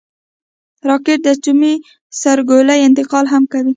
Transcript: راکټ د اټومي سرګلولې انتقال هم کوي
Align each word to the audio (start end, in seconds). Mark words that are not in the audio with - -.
راکټ 0.89 1.19
د 1.23 1.27
اټومي 1.35 1.73
سرګلولې 2.21 2.83
انتقال 2.87 3.25
هم 3.33 3.43
کوي 3.51 3.69